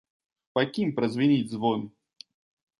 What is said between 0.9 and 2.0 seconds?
празвініць звон?